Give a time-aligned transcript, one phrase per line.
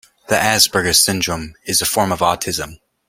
[0.29, 2.79] The Asperger syndrome is a form of autism.